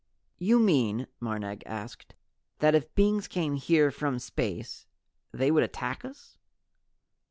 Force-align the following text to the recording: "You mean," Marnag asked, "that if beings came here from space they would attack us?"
"You 0.39 0.57
mean," 0.57 1.05
Marnag 1.21 1.61
asked, 1.67 2.15
"that 2.57 2.73
if 2.73 2.91
beings 2.95 3.27
came 3.27 3.53
here 3.53 3.91
from 3.91 4.17
space 4.17 4.87
they 5.31 5.51
would 5.51 5.61
attack 5.61 6.03
us?" 6.03 6.39